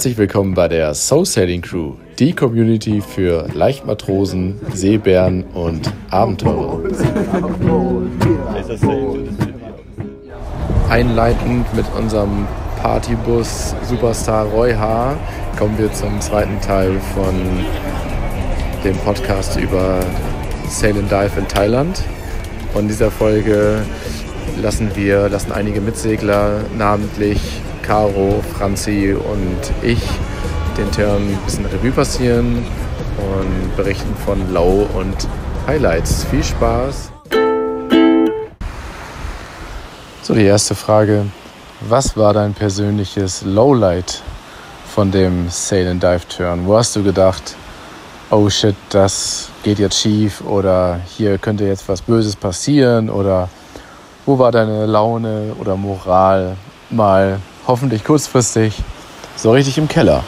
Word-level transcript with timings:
Herzlich 0.00 0.16
willkommen 0.16 0.54
bei 0.54 0.66
der 0.66 0.94
Soul 0.94 1.26
Sailing 1.26 1.60
Crew, 1.60 1.92
die 2.18 2.32
Community 2.32 3.02
für 3.02 3.46
Leichtmatrosen, 3.52 4.58
Seebären 4.72 5.44
und 5.52 5.92
Abenteurer. 6.08 6.80
Einleitend 10.88 11.74
mit 11.76 11.84
unserem 11.98 12.46
Partybus 12.80 13.74
Superstar 13.82 14.46
Roy 14.46 14.72
H. 14.72 15.18
kommen 15.58 15.76
wir 15.76 15.92
zum 15.92 16.18
zweiten 16.22 16.58
Teil 16.62 16.98
von 17.14 17.34
dem 18.82 18.96
Podcast 19.00 19.60
über 19.60 20.00
Sail 20.70 20.96
and 20.96 21.10
Dive 21.10 21.38
in 21.38 21.46
Thailand. 21.46 22.02
Und 22.72 22.84
in 22.84 22.88
dieser 22.88 23.10
Folge 23.10 23.82
lassen 24.62 24.92
wir, 24.94 25.28
lassen 25.28 25.52
einige 25.52 25.82
Mitsegler, 25.82 26.60
namentlich 26.78 27.60
Caro, 27.90 28.40
Franzi 28.56 29.12
und 29.14 29.58
ich, 29.82 30.00
den 30.78 30.88
Turn 30.92 31.28
ein 31.28 31.38
bisschen 31.44 31.66
Revue 31.66 31.90
passieren 31.90 32.64
und 33.18 33.76
berichten 33.76 34.14
von 34.24 34.54
Low 34.54 34.86
und 34.94 35.16
Highlights. 35.66 36.22
Viel 36.26 36.44
Spaß! 36.44 37.10
So, 40.22 40.34
die 40.34 40.44
erste 40.44 40.76
Frage. 40.76 41.26
Was 41.80 42.16
war 42.16 42.32
dein 42.32 42.54
persönliches 42.54 43.42
Lowlight 43.42 44.22
von 44.86 45.10
dem 45.10 45.48
Sail 45.48 45.88
and 45.88 46.00
Dive 46.00 46.28
Turn? 46.28 46.68
Wo 46.68 46.76
hast 46.76 46.94
du 46.94 47.02
gedacht, 47.02 47.56
oh 48.30 48.48
shit, 48.48 48.76
das 48.90 49.48
geht 49.64 49.80
jetzt 49.80 49.98
schief 49.98 50.42
oder 50.42 51.00
hier 51.08 51.38
könnte 51.38 51.64
jetzt 51.64 51.88
was 51.88 52.02
Böses 52.02 52.36
passieren 52.36 53.10
oder 53.10 53.48
wo 54.26 54.38
war 54.38 54.52
deine 54.52 54.86
Laune 54.86 55.56
oder 55.58 55.74
Moral 55.74 56.56
mal 56.88 57.40
hoffentlich 57.70 58.02
kurzfristig 58.02 58.82
so 59.36 59.52
richtig 59.52 59.78
im 59.78 59.86
Keller? 59.86 60.24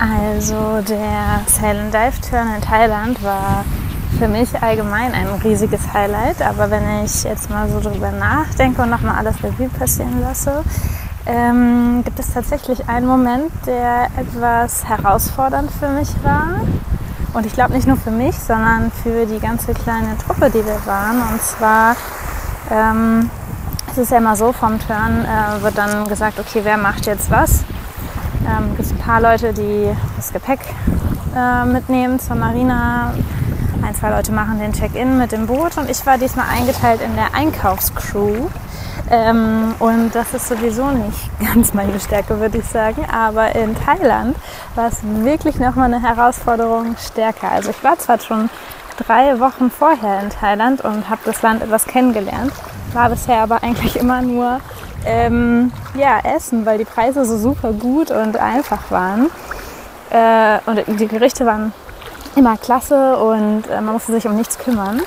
Also 0.00 0.80
der 0.88 1.42
Sail 1.46 1.78
and 1.78 1.94
Dive 1.94 2.20
Turn 2.28 2.48
in 2.56 2.60
Thailand 2.60 3.22
war 3.22 3.64
für 4.18 4.26
mich 4.26 4.48
allgemein 4.60 5.12
ein 5.14 5.28
riesiges 5.44 5.92
Highlight. 5.94 6.42
Aber 6.42 6.72
wenn 6.72 7.04
ich 7.04 7.22
jetzt 7.22 7.48
mal 7.50 7.68
so 7.68 7.78
drüber 7.78 8.10
nachdenke 8.10 8.82
und 8.82 8.90
nochmal 8.90 9.16
alles 9.16 9.36
Revue 9.44 9.68
passieren 9.68 10.20
lasse, 10.20 10.64
ähm, 11.26 12.02
gibt 12.04 12.18
es 12.18 12.34
tatsächlich 12.34 12.88
einen 12.88 13.06
Moment, 13.06 13.52
der 13.64 14.08
etwas 14.16 14.84
herausfordernd 14.84 15.70
für 15.70 15.88
mich 15.88 16.08
war. 16.24 16.60
Und 17.32 17.46
ich 17.46 17.52
glaube 17.52 17.74
nicht 17.74 17.86
nur 17.86 17.96
für 17.96 18.10
mich, 18.10 18.36
sondern 18.36 18.90
für 18.90 19.24
die 19.24 19.38
ganze 19.38 19.72
kleine 19.72 20.18
Truppe, 20.18 20.50
die 20.50 20.66
wir 20.66 20.84
waren. 20.84 21.22
Und 21.32 21.40
zwar 21.40 21.94
ähm, 22.70 23.30
es 23.90 23.98
ist 23.98 24.10
ja 24.10 24.18
immer 24.18 24.36
so, 24.36 24.52
vom 24.52 24.78
Turn 24.78 25.24
äh, 25.24 25.62
wird 25.62 25.76
dann 25.76 26.08
gesagt, 26.08 26.40
okay, 26.40 26.60
wer 26.62 26.78
macht 26.78 27.06
jetzt 27.06 27.30
was? 27.30 27.64
Ähm, 28.46 28.76
gibt 28.76 28.90
ein 28.90 28.98
paar 28.98 29.20
Leute, 29.20 29.52
die 29.52 29.90
das 30.16 30.32
Gepäck 30.32 30.60
äh, 31.36 31.64
mitnehmen 31.66 32.18
zur 32.18 32.36
Marina. 32.36 33.14
Ein, 33.82 33.94
zwei 33.94 34.10
Leute 34.10 34.32
machen 34.32 34.58
den 34.58 34.72
Check-in 34.72 35.18
mit 35.18 35.32
dem 35.32 35.46
Boot 35.46 35.76
und 35.76 35.90
ich 35.90 36.04
war 36.06 36.16
diesmal 36.16 36.46
eingeteilt 36.48 37.00
in 37.02 37.14
der 37.16 37.34
Einkaufscrew. 37.34 38.48
Ähm, 39.10 39.74
und 39.78 40.14
das 40.14 40.32
ist 40.32 40.48
sowieso 40.48 40.90
nicht 40.90 41.30
ganz 41.54 41.74
meine 41.74 42.00
Stärke, 42.00 42.40
würde 42.40 42.58
ich 42.58 42.64
sagen. 42.64 43.04
Aber 43.12 43.54
in 43.54 43.76
Thailand 43.76 44.36
war 44.74 44.88
es 44.88 44.98
wirklich 45.02 45.58
nochmal 45.58 45.92
eine 45.92 46.02
Herausforderung 46.02 46.96
stärker. 46.98 47.50
Also 47.52 47.70
ich 47.70 47.84
war 47.84 47.98
zwar 47.98 48.18
schon 48.20 48.48
drei 48.96 49.38
Wochen 49.40 49.70
vorher 49.70 50.20
in 50.20 50.30
Thailand 50.30 50.82
und 50.82 51.08
habe 51.08 51.20
das 51.24 51.42
Land 51.42 51.62
etwas 51.62 51.86
kennengelernt, 51.86 52.52
war 52.92 53.08
bisher 53.08 53.40
aber 53.40 53.62
eigentlich 53.62 53.96
immer 53.96 54.22
nur 54.22 54.60
ähm, 55.04 55.72
ja, 55.94 56.20
Essen, 56.22 56.64
weil 56.66 56.78
die 56.78 56.84
Preise 56.84 57.24
so 57.24 57.36
super 57.36 57.72
gut 57.72 58.10
und 58.10 58.36
einfach 58.36 58.90
waren. 58.90 59.30
Äh, 60.10 60.58
und 60.66 61.00
die 61.00 61.08
Gerichte 61.08 61.46
waren 61.46 61.72
immer 62.36 62.56
klasse 62.56 63.16
und 63.16 63.68
äh, 63.68 63.80
man 63.80 63.94
musste 63.94 64.12
sich 64.12 64.26
um 64.26 64.36
nichts 64.36 64.58
kümmern. 64.58 65.00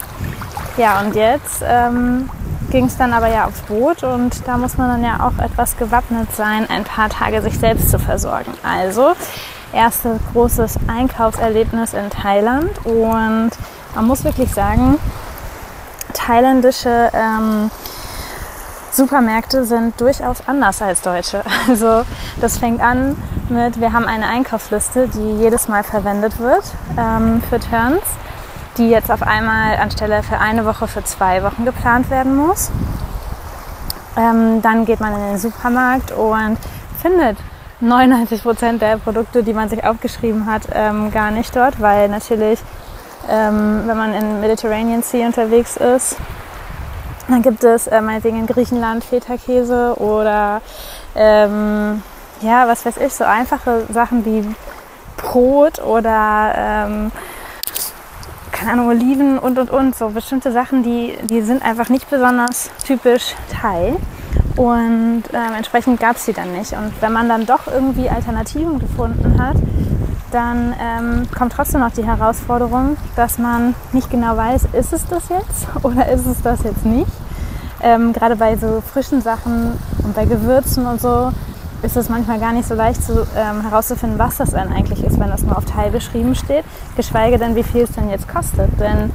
Ja, 0.78 1.00
und 1.00 1.16
jetzt 1.16 1.64
ähm, 1.66 2.30
ging 2.70 2.86
es 2.86 2.98
dann 2.98 3.14
aber 3.14 3.28
ja 3.28 3.46
aufs 3.46 3.62
Boot 3.62 4.04
und 4.04 4.46
da 4.48 4.58
muss 4.58 4.78
man 4.78 4.90
dann 4.90 5.04
ja 5.04 5.26
auch 5.26 5.44
etwas 5.44 5.78
gewappnet 5.78 6.36
sein, 6.36 6.68
ein 6.70 6.84
paar 6.84 7.10
Tage 7.10 7.42
sich 7.42 7.58
selbst 7.58 7.90
zu 7.90 8.00
versorgen. 8.00 8.52
Also 8.64 9.14
erstes 9.74 10.20
großes 10.34 10.78
Einkaufserlebnis 10.88 11.94
in 11.94 12.10
Thailand 12.10 12.86
und 12.86 13.52
man 13.96 14.06
muss 14.06 14.24
wirklich 14.24 14.54
sagen, 14.54 14.98
thailändische 16.14 17.10
ähm, 17.14 17.72
Supermärkte 18.92 19.66
sind 19.66 20.00
durchaus 20.00 20.48
anders 20.48 20.82
als 20.82 21.02
deutsche. 21.02 21.44
Also 21.68 22.04
das 22.40 22.58
fängt 22.58 22.82
an 22.82 23.18
mit, 23.50 23.80
wir 23.80 23.94
haben 23.94 24.06
eine 24.06 24.28
Einkaufsliste, 24.28 25.08
die 25.08 25.42
jedes 25.42 25.68
Mal 25.68 25.84
verwendet 25.84 26.40
wird 26.40 26.64
ähm, 26.98 27.42
für 27.50 27.60
Turns 27.60 28.04
die 28.78 28.90
jetzt 28.90 29.12
auf 29.12 29.24
einmal 29.24 29.78
anstelle 29.78 30.24
für 30.24 30.38
eine 30.38 30.66
Woche 30.66 30.88
für 30.88 31.04
zwei 31.04 31.44
Wochen 31.44 31.66
geplant 31.66 32.10
werden 32.10 32.36
muss. 32.36 32.72
Ähm, 34.18 34.62
dann 34.62 34.86
geht 34.86 35.00
man 35.00 35.14
in 35.14 35.28
den 35.28 35.38
Supermarkt 35.38 36.12
und 36.12 36.58
findet 37.02 37.38
99 37.82 38.42
Prozent 38.44 38.82
der 38.82 38.98
Produkte, 38.98 39.44
die 39.44 39.54
man 39.54 39.70
sich 39.70 39.84
aufgeschrieben 39.84 40.46
hat, 40.46 40.64
ähm, 40.74 41.12
gar 41.12 41.32
nicht 41.32 41.56
dort, 41.56 41.82
weil 41.82 42.08
natürlich, 42.10 42.60
ähm, 43.30 43.84
wenn 43.86 43.98
man 43.98 44.14
in 44.14 44.42
Mediterranean 44.42 45.04
Sea 45.04 45.26
unterwegs 45.26 45.78
ist, 45.78 46.18
dann 47.28 47.42
gibt 47.42 47.64
es 47.64 47.88
äh, 47.88 48.02
meinetwegen 48.02 48.40
in 48.40 48.48
Griechenland 48.48 49.04
Feta-Käse 49.04 49.96
oder 49.98 50.62
ähm, 51.16 52.04
ja, 52.42 52.68
was 52.68 52.86
weiß 52.86 52.98
ich, 52.98 53.14
so 53.14 53.24
einfache 53.24 53.86
Sachen 53.92 54.26
wie 54.26 54.44
Brot 55.18 55.80
oder 55.80 56.54
ähm, 56.56 57.12
keine 58.52 58.72
Ahnung, 58.74 58.88
Oliven 58.88 59.38
und 59.38 59.60
und 59.60 59.70
und, 59.70 59.96
so 59.96 60.10
bestimmte 60.10 60.52
Sachen, 60.52 60.84
die, 60.84 61.18
die 61.24 61.42
sind 61.42 61.64
einfach 61.64 61.90
nicht 61.90 62.10
besonders 62.10 62.70
typisch 62.86 63.36
Thai. 63.52 63.96
Und 64.56 65.24
ähm, 65.34 65.54
entsprechend 65.58 66.00
gab 66.00 66.16
es 66.16 66.26
die 66.26 66.34
dann 66.34 66.54
nicht. 66.54 66.72
Und 66.74 66.94
wenn 67.02 67.12
man 67.12 67.28
dann 67.28 67.46
doch 67.46 67.68
irgendwie 67.68 68.10
Alternativen 68.10 68.80
gefunden 68.80 69.42
hat, 69.42 69.58
dann 70.32 70.74
ähm, 70.80 71.24
kommt 71.38 71.54
trotzdem 71.54 71.82
noch 71.82 71.92
die 71.92 72.06
Herausforderung, 72.06 72.98
dass 73.16 73.38
man 73.38 73.76
nicht 73.94 74.10
genau 74.10 74.36
weiß, 74.36 74.68
ist 74.74 74.94
es 74.94 75.06
das 75.06 75.30
jetzt 75.30 75.68
oder 75.84 76.08
ist 76.10 76.26
es 76.26 76.42
das 76.42 76.64
jetzt 76.64 76.86
nicht. 76.86 77.12
Ähm, 77.82 78.14
Gerade 78.14 78.36
bei 78.36 78.56
so 78.58 78.82
frischen 78.82 79.22
Sachen 79.22 79.78
und 80.04 80.16
bei 80.16 80.26
Gewürzen 80.26 80.86
und 80.86 81.02
so 81.02 81.32
ist 81.82 81.98
es 81.98 82.10
manchmal 82.10 82.40
gar 82.40 82.52
nicht 82.52 82.68
so 82.68 82.74
leicht 82.74 83.04
zu, 83.04 83.28
ähm, 83.38 83.62
herauszufinden, 83.62 84.18
was 84.18 84.38
das 84.38 84.52
denn 84.52 84.72
eigentlich 84.72 85.04
ist, 85.04 85.20
wenn 85.20 85.30
das 85.30 85.44
nur 85.44 85.58
auf 85.58 85.66
Thai 85.66 85.90
beschrieben 85.90 86.34
steht, 86.34 86.66
geschweige 86.96 87.38
denn, 87.38 87.56
wie 87.56 87.64
viel 87.64 87.84
es 87.84 87.92
denn 87.92 88.10
jetzt 88.10 88.28
kostet. 88.28 88.80
Denn 88.80 89.12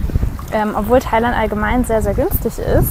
ähm, 0.52 0.74
obwohl 0.76 1.00
Thailand 1.00 1.36
allgemein 1.36 1.84
sehr, 1.84 2.02
sehr 2.02 2.14
günstig 2.14 2.58
ist, 2.58 2.90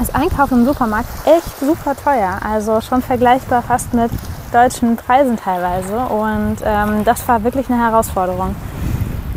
ist 0.00 0.14
Einkaufen 0.14 0.60
im 0.60 0.66
Supermarkt 0.66 1.08
echt 1.24 1.58
super 1.60 1.94
teuer. 1.96 2.38
Also 2.42 2.80
schon 2.80 3.02
vergleichbar 3.02 3.62
fast 3.62 3.94
mit 3.94 4.10
deutschen 4.56 4.96
Preisen 4.96 5.36
teilweise. 5.36 5.98
Und 5.98 6.56
ähm, 6.64 7.04
das 7.04 7.26
war 7.28 7.44
wirklich 7.44 7.70
eine 7.70 7.78
Herausforderung. 7.82 8.54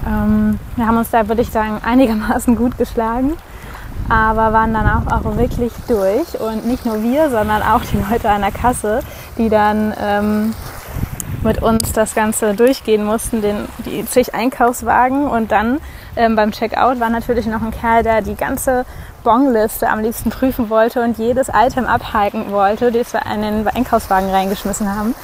Ähm, 0.08 0.60
wir 0.76 0.88
haben 0.88 0.98
uns 0.98 1.10
da, 1.12 1.28
würde 1.28 1.42
ich 1.42 1.50
sagen, 1.50 1.80
einigermaßen 1.84 2.56
gut 2.56 2.78
geschlagen 2.78 3.34
aber 4.10 4.52
waren 4.54 4.74
dann 4.74 4.88
auch, 4.88 5.12
auch 5.12 5.38
wirklich 5.38 5.72
durch. 5.88 6.40
Und 6.40 6.66
nicht 6.66 6.86
nur 6.86 7.02
wir, 7.04 7.30
sondern 7.30 7.62
auch 7.62 7.82
die 7.82 8.04
Leute 8.10 8.30
an 8.30 8.42
der 8.42 8.52
Kasse, 8.52 9.02
die 9.38 9.50
dann 9.50 9.94
ähm, 10.02 10.54
mit 11.44 11.62
uns 11.62 11.94
das 11.94 12.16
Ganze 12.16 12.54
durchgehen 12.54 13.04
mussten, 13.04 13.42
den, 13.42 13.68
die 13.86 14.06
zig 14.06 14.34
Einkaufswagen. 14.34 15.28
Und 15.28 15.52
dann 15.52 15.80
ähm, 16.16 16.36
beim 16.36 16.52
Checkout 16.52 17.00
war 17.00 17.10
natürlich 17.10 17.46
noch 17.46 17.62
ein 17.62 17.72
Kerl, 17.72 18.04
der 18.04 18.22
die 18.22 18.36
ganze 18.36 18.86
Bongliste 19.24 19.90
am 19.90 20.00
liebsten 20.00 20.30
prüfen 20.30 20.70
wollte 20.70 21.02
und 21.02 21.18
jedes 21.18 21.50
Item 21.50 21.86
abhaken 21.86 22.52
wollte, 22.52 22.92
das 22.92 23.14
wir 23.14 23.22
in 23.34 23.42
den 23.42 23.68
Einkaufswagen 23.68 24.30
reingeschmissen 24.30 24.94
haben. 24.94 25.16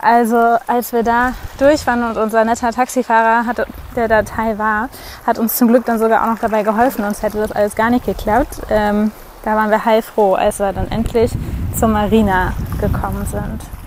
Also 0.00 0.36
als 0.66 0.92
wir 0.92 1.04
da 1.04 1.32
durch 1.58 1.86
waren 1.86 2.02
und 2.02 2.16
unser 2.16 2.44
netter 2.44 2.72
Taxifahrer, 2.72 3.46
hat, 3.46 3.64
der 3.94 4.08
da 4.08 4.22
Teil 4.22 4.58
war, 4.58 4.88
hat 5.24 5.38
uns 5.38 5.56
zum 5.56 5.68
Glück 5.68 5.86
dann 5.86 6.00
sogar 6.00 6.24
auch 6.24 6.26
noch 6.26 6.40
dabei 6.40 6.64
geholfen, 6.64 7.04
uns 7.04 7.22
hätte 7.22 7.38
das 7.38 7.52
alles 7.52 7.76
gar 7.76 7.88
nicht 7.88 8.04
geklappt. 8.04 8.62
Ähm, 8.68 9.12
da 9.44 9.54
waren 9.54 9.70
wir 9.70 9.84
heilfroh, 9.84 10.34
als 10.34 10.58
wir 10.58 10.72
dann 10.72 10.90
endlich 10.90 11.30
zur 11.78 11.88
Marina 11.88 12.52
gekommen 12.80 13.26
sind. 13.26 13.81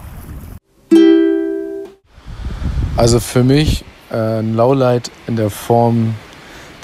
Also 2.98 3.20
für 3.20 3.44
mich 3.44 3.84
äh, 4.12 4.42
Lowlight 4.42 5.12
in 5.28 5.36
der 5.36 5.50
Form 5.50 6.16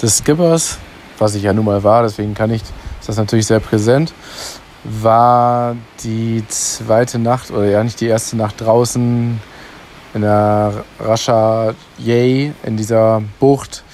des 0.00 0.18
Skippers, 0.18 0.78
was 1.18 1.34
ich 1.34 1.42
ja 1.42 1.52
nun 1.52 1.64
mal 1.64 1.82
war, 1.82 2.02
deswegen 2.02 2.34
kann 2.34 2.50
ich, 2.50 2.62
ist 3.00 3.08
das 3.08 3.16
natürlich 3.16 3.46
sehr 3.46 3.60
präsent 3.60 4.12
war 4.84 5.76
die 6.02 6.44
zweite 6.48 7.18
Nacht 7.18 7.50
oder 7.50 7.66
ja 7.66 7.84
nicht 7.84 8.00
die 8.00 8.06
erste 8.06 8.36
Nacht 8.36 8.60
draußen 8.60 9.40
in 10.14 10.20
der 10.20 10.84
Rasha 10.98 11.74
Yay 11.98 12.52
in 12.64 12.76
dieser 12.76 13.22
Bucht, 13.38 13.84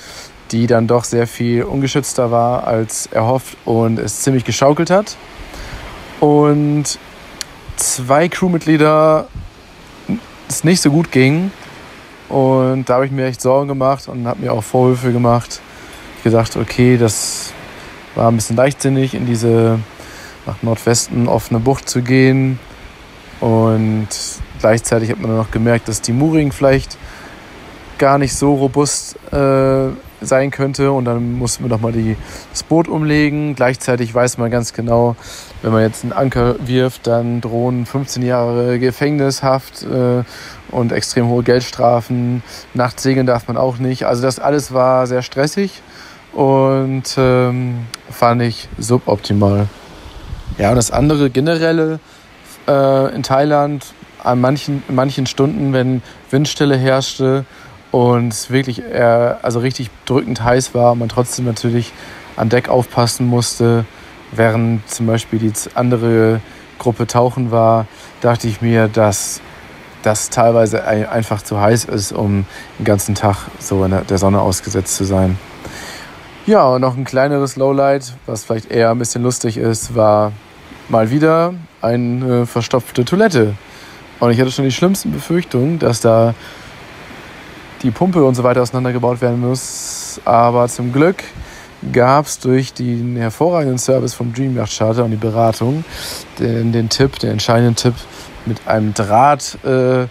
die 0.50 0.66
dann 0.66 0.86
doch 0.86 1.04
sehr 1.04 1.26
viel 1.26 1.62
ungeschützter 1.62 2.30
war 2.30 2.66
als 2.66 3.06
erhofft 3.06 3.56
und 3.64 3.98
es 3.98 4.20
ziemlich 4.20 4.44
geschaukelt 4.44 4.90
hat. 4.90 5.16
Und 6.20 6.98
zwei 7.76 8.28
Crewmitglieder 8.28 9.28
es 10.48 10.64
nicht 10.64 10.80
so 10.80 10.90
gut 10.90 11.12
ging. 11.12 11.52
Und 12.28 12.88
da 12.88 12.94
habe 12.94 13.06
ich 13.06 13.12
mir 13.12 13.26
echt 13.26 13.40
Sorgen 13.40 13.68
gemacht 13.68 14.08
und 14.08 14.26
habe 14.26 14.42
mir 14.42 14.52
auch 14.52 14.62
Vorwürfe 14.62 15.12
gemacht. 15.12 15.60
Ich 16.18 16.24
gesagt, 16.24 16.56
okay, 16.56 16.96
das 16.96 17.52
war 18.14 18.30
ein 18.30 18.36
bisschen 18.36 18.56
leichtsinnig, 18.56 19.14
in 19.14 19.26
diese 19.26 19.78
nach 20.46 20.62
Nordwesten 20.62 21.28
offene 21.28 21.60
Bucht 21.60 21.88
zu 21.88 22.02
gehen. 22.02 22.58
Und 23.40 24.08
gleichzeitig 24.60 25.10
hat 25.10 25.20
man 25.20 25.30
dann 25.30 25.38
noch 25.38 25.50
gemerkt, 25.50 25.88
dass 25.88 26.02
die 26.02 26.12
Mooring 26.12 26.52
vielleicht 26.52 26.98
gar 27.98 28.18
nicht 28.18 28.34
so 28.34 28.54
robust 28.54 29.16
äh, 29.32 29.88
sein 30.20 30.50
könnte. 30.50 30.92
Und 30.92 31.04
dann 31.04 31.34
mussten 31.34 31.64
wir 31.64 31.68
nochmal 31.68 31.92
das 32.50 32.62
Boot 32.62 32.88
umlegen. 32.88 33.54
Gleichzeitig 33.54 34.14
weiß 34.14 34.38
man 34.38 34.50
ganz 34.50 34.72
genau, 34.72 35.16
wenn 35.62 35.72
man 35.72 35.82
jetzt 35.82 36.04
einen 36.04 36.12
Anker 36.12 36.56
wirft, 36.66 37.06
dann 37.06 37.40
drohen 37.40 37.86
15 37.86 38.22
Jahre 38.22 38.78
Gefängnishaft 38.78 39.84
äh, 39.84 40.22
und 40.70 40.92
extrem 40.92 41.28
hohe 41.28 41.42
Geldstrafen. 41.42 42.42
Nachts 42.74 43.02
segeln 43.02 43.26
darf 43.26 43.48
man 43.48 43.56
auch 43.56 43.78
nicht. 43.78 44.06
Also 44.06 44.22
das 44.22 44.38
alles 44.38 44.72
war 44.72 45.06
sehr 45.06 45.22
stressig 45.22 45.82
und 46.32 47.14
ähm, 47.16 47.86
fand 48.10 48.42
ich 48.42 48.68
suboptimal. 48.78 49.66
Ja, 50.58 50.70
und 50.70 50.76
das 50.76 50.90
andere 50.90 51.30
generelle 51.30 52.00
äh, 52.66 53.14
in 53.14 53.22
Thailand 53.22 53.86
an 54.22 54.40
manchen, 54.40 54.82
manchen 54.88 55.26
Stunden, 55.26 55.72
wenn 55.72 56.02
Windstille 56.30 56.76
herrschte, 56.76 57.44
und 57.98 58.28
es 58.28 58.48
wirklich 58.48 58.84
äh, 58.84 59.02
also 59.42 59.58
richtig 59.58 59.90
drückend 60.04 60.44
heiß 60.44 60.72
war 60.72 60.92
und 60.92 61.00
man 61.00 61.08
trotzdem 61.08 61.46
natürlich 61.46 61.92
an 62.36 62.48
Deck 62.48 62.68
aufpassen 62.68 63.26
musste, 63.26 63.86
während 64.30 64.88
zum 64.88 65.06
Beispiel 65.06 65.40
die 65.40 65.52
andere 65.74 66.40
Gruppe 66.78 67.08
tauchen 67.08 67.50
war, 67.50 67.86
dachte 68.20 68.46
ich 68.46 68.62
mir, 68.62 68.86
dass 68.86 69.40
das 70.04 70.30
teilweise 70.30 70.84
einfach 70.84 71.42
zu 71.42 71.60
heiß 71.60 71.86
ist, 71.86 72.12
um 72.12 72.46
den 72.78 72.84
ganzen 72.84 73.16
Tag 73.16 73.48
so 73.58 73.84
in 73.84 73.92
der 74.08 74.18
Sonne 74.18 74.40
ausgesetzt 74.40 74.94
zu 74.94 75.02
sein. 75.02 75.36
Ja, 76.46 76.68
und 76.68 76.82
noch 76.82 76.96
ein 76.96 77.04
kleineres 77.04 77.56
Lowlight, 77.56 78.14
was 78.26 78.44
vielleicht 78.44 78.70
eher 78.70 78.92
ein 78.92 78.98
bisschen 79.00 79.24
lustig 79.24 79.56
ist, 79.56 79.96
war 79.96 80.30
mal 80.88 81.10
wieder 81.10 81.54
eine 81.82 82.46
verstopfte 82.46 83.04
Toilette. 83.04 83.54
Und 84.20 84.30
ich 84.30 84.40
hatte 84.40 84.52
schon 84.52 84.64
die 84.66 84.72
schlimmsten 84.72 85.10
Befürchtungen, 85.10 85.80
dass 85.80 86.00
da 86.00 86.34
die 87.82 87.90
Pumpe 87.90 88.24
und 88.24 88.34
so 88.34 88.42
weiter 88.42 88.62
auseinandergebaut 88.62 89.20
werden 89.20 89.40
muss. 89.40 90.20
Aber 90.24 90.68
zum 90.68 90.92
Glück 90.92 91.22
gab 91.92 92.26
es 92.26 92.38
durch 92.38 92.72
den 92.72 93.16
hervorragenden 93.16 93.78
Service 93.78 94.14
vom 94.14 94.32
Dream 94.32 94.56
Yacht 94.56 94.76
Charter 94.76 95.04
und 95.04 95.12
die 95.12 95.16
Beratung 95.16 95.84
den, 96.38 96.72
den 96.72 96.88
Tipp, 96.88 97.18
den 97.18 97.30
entscheidenden 97.30 97.76
Tipp, 97.76 97.94
mit 98.46 98.66
einem 98.66 98.94
Draht 98.94 99.62
äh, 99.64 100.06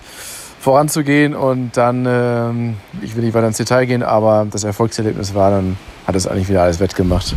voranzugehen 0.59 1.35
und 1.35 1.75
dann, 1.75 2.05
äh, 2.05 3.03
ich 3.03 3.15
will 3.15 3.23
nicht 3.23 3.33
weiter 3.33 3.47
ins 3.47 3.57
Detail 3.57 3.85
gehen, 3.85 4.03
aber 4.03 4.47
das 4.49 4.63
Erfolgserlebnis 4.63 5.33
war, 5.33 5.51
dann 5.51 5.77
hat 6.05 6.15
es 6.15 6.27
eigentlich 6.27 6.49
wieder 6.49 6.63
alles 6.63 6.79
wettgemacht. 6.79 7.35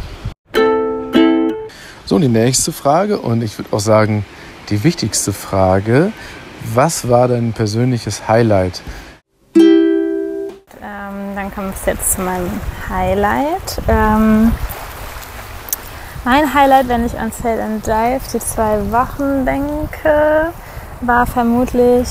So, 2.05 2.17
und 2.17 2.23
die 2.23 2.29
nächste 2.29 2.73
Frage 2.73 3.19
und 3.19 3.43
ich 3.43 3.57
würde 3.59 3.73
auch 3.73 3.81
sagen, 3.81 4.25
die 4.69 4.85
wichtigste 4.85 5.33
Frage, 5.33 6.13
was 6.75 7.09
war 7.09 7.29
dein 7.29 7.53
persönliches 7.53 8.29
Highlight 8.29 8.83
dann 11.35 11.55
kommt 11.55 11.75
es 11.75 11.87
jetzt 11.87 12.13
zu 12.15 12.23
meinem 12.23 12.51
Highlight. 12.89 13.81
Ähm, 13.89 14.53
mein 16.25 16.53
Highlight, 16.53 16.89
wenn 16.89 17.07
ich 17.07 17.19
an 17.19 17.31
Sail 17.33 17.61
and 17.61 17.87
Dive 17.87 18.21
die 18.33 18.39
zwei 18.39 18.91
Wochen 18.91 19.47
denke, 19.47 20.53
war 21.01 21.27
vermutlich, 21.27 22.09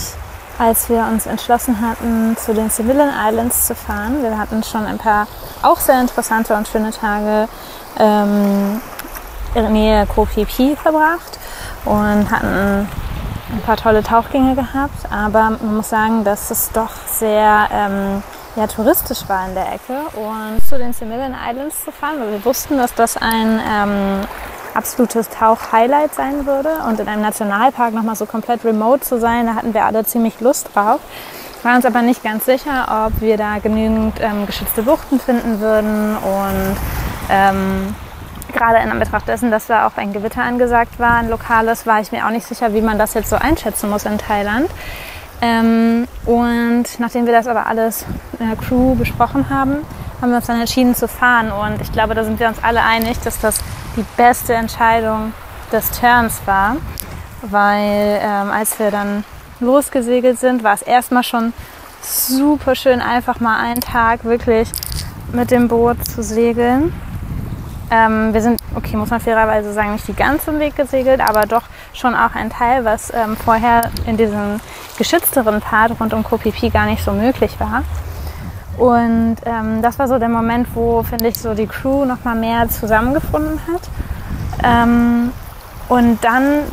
als 0.58 0.90
wir 0.90 1.06
uns 1.12 1.26
entschlossen 1.26 1.82
hatten, 1.82 2.38
zu 2.38 2.54
den 2.54 2.70
Civilian 2.70 3.12
Islands 3.28 3.68
zu 3.68 3.76
fahren. 3.76 4.22
Wir 4.22 4.38
hatten 4.38 4.64
schon 4.64 4.86
ein 4.86 4.98
paar 4.98 5.28
auch 5.62 5.80
sehr 5.80 6.00
interessante 6.00 6.56
und 6.56 6.68
schöne 6.68 6.92
Tage 6.92 7.48
ähm, 8.00 8.82
in 9.56 9.62
der 9.62 9.72
Nähe 9.72 10.06
Koh 10.08 10.26
Phi 10.26 10.76
verbracht 10.76 11.38
und 11.86 12.32
hatten 12.32 12.88
ein 13.52 13.62
paar 13.66 13.78
tolle 13.78 14.04
Tauchgänge 14.04 14.56
gehabt. 14.56 15.06
Aber 15.12 15.52
man 15.62 15.78
muss 15.78 15.90
sagen, 15.90 16.24
dass 16.24 16.50
es 16.50 16.72
doch 16.72 16.92
sehr 17.08 17.68
ähm, 17.72 18.24
ja, 18.60 18.68
touristisch 18.68 19.30
war 19.30 19.48
in 19.48 19.54
der 19.54 19.68
Ecke 19.72 20.18
und 20.18 20.62
zu 20.68 20.78
den 20.78 20.92
Simillian 20.92 21.34
Islands 21.34 21.86
zu 21.86 21.94
fahren, 21.94 22.20
weil 22.20 22.32
wir 22.34 22.44
wussten, 22.44 22.78
dass 22.78 22.94
das 22.94 23.16
ein 23.16 23.58
ähm, 23.58 24.22
absolutes 24.74 25.30
Tauch-Highlight 25.30 26.14
sein 26.14 26.46
würde 26.46 26.70
und 26.86 27.00
in 27.00 27.08
einem 27.08 27.22
Nationalpark 27.22 27.94
nochmal 27.94 28.18
so 28.18 28.26
komplett 28.26 28.66
remote 28.66 29.00
zu 29.00 29.18
sein, 29.18 29.46
da 29.46 29.56
hatten 29.56 29.74
wir 29.74 29.86
alle 29.86 30.06
ziemlich 30.06 30.42
Lust 30.42 30.72
drauf. 30.76 31.00
Waren 31.64 31.78
uns 31.78 31.86
aber 31.86 32.02
nicht 32.02 32.22
ganz 32.22 32.44
sicher, 32.44 33.08
ob 33.08 33.22
wir 33.22 33.38
da 33.38 33.60
genügend 33.60 34.20
ähm, 34.20 34.46
geschützte 34.46 34.84
Buchten 34.84 35.22
finden 35.22 35.62
würden 35.62 36.18
und 36.18 36.78
ähm, 37.30 37.96
gerade 38.52 38.80
in 38.80 38.92
Anbetracht 38.92 39.30
dessen, 39.30 39.52
dass 39.52 39.68
da 39.68 39.88
auch 39.88 39.96
ein 39.96 40.12
Gewitter 40.12 40.42
angesagt 40.42 41.00
war, 41.00 41.16
ein 41.16 41.30
lokales, 41.30 41.86
war 41.86 42.02
ich 42.02 42.12
mir 42.12 42.26
auch 42.26 42.32
nicht 42.32 42.46
sicher, 42.46 42.74
wie 42.74 42.82
man 42.82 43.00
das 43.00 43.14
jetzt 43.14 43.30
so 43.30 43.38
einschätzen 43.38 43.90
muss 43.90 44.04
in 44.04 44.18
Thailand. 44.18 44.70
Ähm, 45.42 46.08
und 46.26 46.86
nachdem 47.00 47.26
wir 47.26 47.34
das 47.34 47.48
aber 47.48 47.66
alles 47.66 48.06
in 48.40 48.48
der 48.48 48.58
Crew 48.58 48.96
besprochen 48.96 49.50
haben, 49.50 49.78
haben 50.22 50.32
wir 50.32 50.38
uns 50.38 50.48
dann 50.48 50.60
entschieden 50.60 50.96
zu 50.96 51.08
fahren. 51.08 51.52
Und 51.52 51.82
ich 51.82 51.92
glaube, 51.92 52.14
da 52.14 52.24
sind 52.24 52.40
wir 52.40 52.48
uns 52.48 52.62
alle 52.62 52.84
einig, 52.84 53.20
dass 53.22 53.40
das 53.40 53.60
die 53.96 54.06
beste 54.18 54.54
Entscheidung 54.54 55.34
des 55.72 55.92
Turns 55.92 56.42
war. 56.46 56.76
Weil 57.42 58.20
ähm, 58.22 58.52
als 58.52 58.80
wir 58.80 58.92
dann 58.92 59.24
losgesegelt 59.62 60.40
sind, 60.40 60.64
war 60.64 60.74
es 60.74 60.82
erstmal 60.82 61.24
schon 61.24 61.54
super 62.02 62.76
schön, 62.76 63.02
einfach 63.02 63.40
mal 63.40 63.60
einen 63.60 63.82
Tag 63.82 64.26
wirklich 64.26 64.70
mit 65.32 65.52
dem 65.52 65.68
Boot 65.68 66.06
zu 66.06 66.22
segeln. 66.24 66.94
Ähm, 67.92 68.34
wir 68.34 68.42
sind, 68.42 68.62
okay, 68.76 68.96
muss 68.96 69.10
man 69.10 69.20
fairerweise 69.20 69.74
sagen, 69.74 69.94
nicht 69.94 70.08
die 70.08 70.14
ganze 70.14 70.58
Weg 70.60 70.76
gesegelt, 70.76 71.22
aber 71.22 71.46
doch 71.46 71.64
schon 71.94 72.16
auch 72.16 72.36
ein 72.36 72.50
Teil, 72.50 72.86
was 72.86 73.14
ähm, 73.14 73.36
vorher 73.38 73.90
in 74.06 74.18
diesem 74.18 74.60
geschützteren 74.98 75.62
Part 75.62 76.00
rund 76.00 76.14
um 76.14 76.24
Kopipi 76.24 76.70
gar 76.70 76.86
nicht 76.86 77.04
so 77.04 77.12
möglich 77.12 77.60
war. 77.60 77.84
Und 78.78 79.38
ähm, 79.46 79.82
das 79.82 80.00
war 80.00 80.08
so 80.08 80.20
der 80.20 80.30
Moment, 80.30 80.68
wo, 80.74 81.04
finde 81.04 81.28
ich, 81.28 81.38
so 81.38 81.54
die 81.54 81.68
Crew 81.68 82.06
noch 82.06 82.24
mal 82.24 82.36
mehr 82.36 82.70
zusammengefunden 82.70 83.60
hat. 83.68 83.82
Ähm, 84.64 85.32
und 85.90 86.24
dann, 86.24 86.64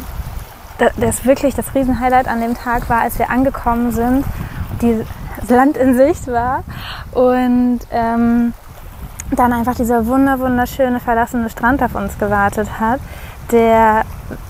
das 0.98 1.24
wirklich 1.24 1.54
das 1.54 1.74
Riesenhighlight 1.74 2.28
an 2.28 2.40
dem 2.40 2.54
Tag 2.54 2.88
war, 2.88 3.00
als 3.00 3.18
wir 3.18 3.30
angekommen 3.30 3.90
sind, 3.90 4.24
die 4.82 5.04
Land 5.48 5.76
in 5.76 5.96
Sicht 5.96 6.28
war 6.28 6.64
und 7.12 7.80
ähm, 7.90 8.52
dann 9.30 9.52
einfach 9.52 9.74
dieser 9.74 10.06
wunder 10.06 10.38
wunderschöne 10.38 11.00
verlassene 11.00 11.50
Strand 11.50 11.82
auf 11.82 11.94
uns 11.94 12.18
gewartet 12.18 12.68
hat, 12.78 13.00
der 13.50 14.02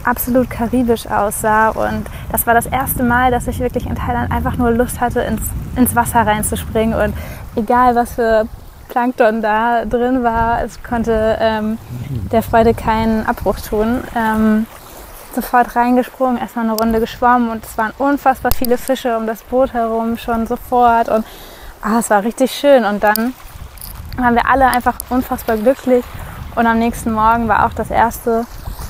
absolut 0.05 0.51
karibisch 0.51 1.07
aussah. 1.07 1.71
Und 1.71 2.07
das 2.33 2.47
war 2.47 2.55
das 2.55 2.67
erste 2.67 3.03
Mal, 3.03 3.31
dass 3.31 3.47
ich 3.47 3.61
wirklich 3.61 3.87
in 3.87 3.95
Thailand 3.95 4.31
einfach 4.31 4.57
nur 4.57 4.71
Lust 4.71 5.01
hatte, 5.01 5.21
ins, 5.21 5.43
ins 5.77 5.95
Wasser 5.95 6.27
reinzuspringen. 6.27 6.99
Und 6.99 7.15
egal, 7.57 7.95
was 7.95 8.15
für 8.15 8.47
Plankton 8.89 9.43
da 9.43 9.85
drin 9.85 10.23
war, 10.23 10.63
es 10.63 10.83
konnte 10.83 11.37
ähm, 11.41 11.79
der 12.33 12.43
Freude 12.43 12.75
keinen 12.75 13.27
Abbruch 13.27 13.59
tun. 13.61 14.03
Ähm, 14.15 14.67
sofort 15.35 15.77
reingesprungen, 15.77 16.39
erstmal 16.39 16.65
eine 16.65 16.75
Runde 16.75 16.99
geschwommen 16.99 17.51
und 17.51 17.65
es 17.65 17.77
waren 17.77 17.93
unfassbar 17.99 18.53
viele 18.53 18.79
Fische 18.79 19.17
um 19.19 19.27
das 19.27 19.43
Boot 19.43 19.75
herum 19.75 20.17
schon 20.17 20.47
sofort. 20.47 21.09
Und 21.09 21.25
ah, 21.83 21.99
es 21.99 22.11
war 22.11 22.25
richtig 22.25 22.51
schön. 22.53 22.85
Und 22.85 23.05
dann 23.05 23.35
waren 24.17 24.35
wir 24.35 24.49
alle 24.49 24.67
einfach 24.67 24.97
unfassbar 25.11 25.57
glücklich. 25.57 26.05
Und 26.55 26.67
am 26.67 26.79
nächsten 26.79 27.13
Morgen 27.13 27.49
war 27.49 27.67
auch 27.67 27.75
das 27.75 27.91
erste 27.91 28.47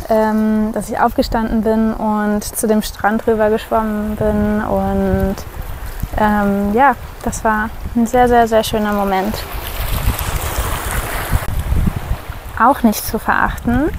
ähm, 0.08 0.72
dass 0.72 0.88
ich 0.88 0.98
aufgestanden 1.00 1.62
bin 1.62 1.92
und 1.92 2.42
zu 2.44 2.66
dem 2.66 2.82
Strand 2.82 3.26
rüber 3.26 3.50
geschwommen 3.50 4.16
bin. 4.16 4.62
Und 4.62 5.36
ähm, 6.18 6.72
ja, 6.74 6.94
das 7.22 7.44
war 7.44 7.70
ein 7.94 8.06
sehr, 8.06 8.28
sehr, 8.28 8.48
sehr 8.48 8.64
schöner 8.64 8.92
Moment. 8.92 9.34
Auch 12.58 12.82
nicht 12.82 13.04
zu 13.04 13.18
verachten 13.18 13.90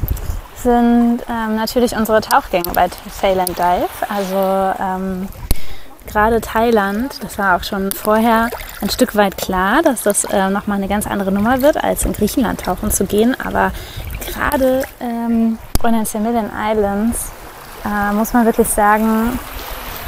sind 0.56 1.20
ähm, 1.30 1.56
natürlich 1.56 1.96
unsere 1.96 2.22
Tauchgänge 2.22 2.72
bei 2.74 2.88
Sail 3.10 3.40
and 3.40 3.58
Dive. 3.58 3.88
Also 4.10 4.74
ähm, 4.82 5.30
gerade 6.08 6.42
Thailand, 6.42 7.24
das 7.24 7.38
war 7.38 7.56
auch 7.56 7.64
schon 7.64 7.92
vorher 7.92 8.50
ein 8.82 8.90
Stück 8.90 9.16
weit 9.16 9.38
klar, 9.38 9.84
dass 9.84 10.04
das 10.04 10.24
äh, 10.26 10.50
nochmal 10.50 10.78
eine 10.78 10.88
ganz 10.88 11.06
andere 11.06 11.32
Nummer 11.32 11.62
wird, 11.62 11.84
als 11.84 12.06
in 12.06 12.14
Griechenland 12.14 12.62
tauchen 12.62 12.90
zu 12.90 13.06
gehen. 13.06 13.36
Aber 13.40 13.72
gerade 14.26 14.84
ähm, 15.00 15.60
in 15.86 15.94
den 15.94 16.06
Semillian 16.06 16.52
Islands 16.72 17.32
äh, 17.86 18.14
muss 18.14 18.34
man 18.34 18.46
wirklich 18.46 18.68
sagen, 18.68 19.40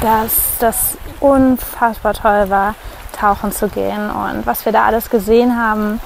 dass 0.00 0.32
das 0.58 0.96
unfassbar 1.20 2.14
toll 2.14 2.50
war, 2.50 2.74
tauchen 3.18 3.52
zu 3.52 3.68
gehen. 3.68 4.10
Und 4.10 4.46
was 4.46 4.64
wir 4.64 4.72
da 4.72 4.84
alles 4.84 5.10
gesehen 5.10 5.56
haben, 5.56 6.00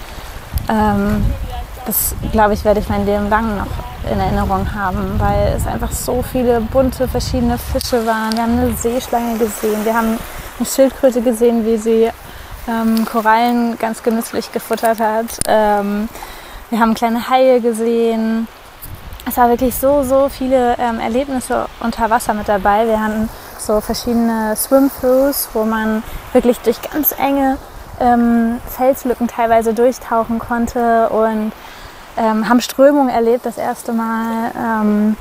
ähm, 0.69 1.25
das 1.87 2.15
glaube 2.33 2.55
ich, 2.55 2.65
werde 2.65 2.81
ich 2.81 2.89
mein 2.89 3.05
Leben 3.05 3.29
lang 3.29 3.57
noch 3.59 4.11
in 4.11 4.19
Erinnerung 4.19 4.75
haben, 4.75 5.19
weil 5.19 5.55
es 5.57 5.67
einfach 5.67 5.93
so 5.93 6.23
viele 6.23 6.61
bunte, 6.61 7.09
verschiedene 7.09 7.59
Fische 7.59 8.05
waren. 8.07 8.33
Wir 8.33 8.43
haben 8.43 8.59
eine 8.59 8.75
Seeschlange 8.75 9.39
gesehen, 9.39 9.85
wir 9.85 9.95
haben 9.95 10.19
eine 10.59 10.67
Schildkröte 10.67 11.21
gesehen, 11.23 11.65
wie 11.65 11.77
sie 11.77 12.11
ähm, 12.69 13.05
Korallen 13.05 13.79
ganz 13.79 14.03
genüsslich 14.03 14.53
gefuttert 14.53 15.01
hat. 15.01 15.27
Ähm, 15.47 16.09
wir 16.71 16.81
haben 16.81 16.95
kleine 16.95 17.29
Haie 17.29 17.61
gesehen. 17.61 18.49
Es 19.27 19.39
war 19.39 19.49
wirklich 19.49 19.75
so, 19.75 20.03
so 20.03 20.29
viele 20.29 20.77
ähm, 20.79 21.01
Erlebnisse 21.01 21.67
unter 21.81 22.11
Wasser 22.11 22.35
mit 22.35 22.49
dabei. 22.49 22.87
Wir 22.87 23.01
hatten 23.01 23.29
so 23.59 23.81
verschiedene 23.81 24.55
Swim-Throughs, 24.55 25.49
wo 25.55 25.65
man 25.65 26.03
wirklich 26.33 26.59
durch 26.59 26.81
ganz 26.83 27.13
enge 27.19 27.57
ähm, 28.01 28.61
Felslücken 28.69 29.27
teilweise 29.27 29.73
durchtauchen 29.73 30.39
konnte 30.39 31.09
und 31.09 31.53
ähm, 32.17 32.49
haben 32.49 32.61
Strömungen 32.61 33.09
erlebt 33.09 33.47
das 33.47 33.57
erste 33.57 33.93
Mal, 33.93 34.53
ähm, 34.57 35.17